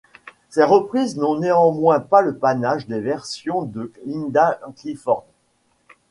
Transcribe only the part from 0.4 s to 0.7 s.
Ces